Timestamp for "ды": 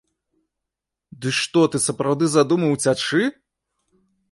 1.25-1.35